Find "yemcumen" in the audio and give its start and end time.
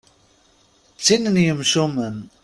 1.45-2.17